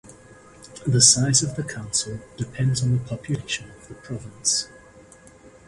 [0.87, 4.67] The size of the council depends of the population of the province.